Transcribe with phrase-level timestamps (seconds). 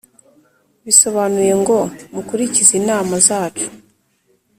[0.85, 1.77] bisobanuye ngo:
[2.13, 3.67] mukurikize inama zacu,